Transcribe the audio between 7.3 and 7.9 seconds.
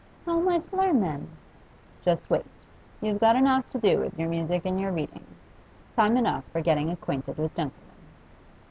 with gentlemen.